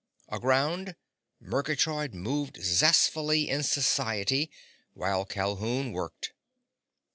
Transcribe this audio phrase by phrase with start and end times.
[0.29, 0.95] Aground,
[1.39, 4.49] Murgatroyd moved zestfully in society
[4.95, 6.33] while Calhoun worked.